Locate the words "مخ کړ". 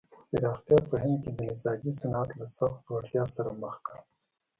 3.61-3.97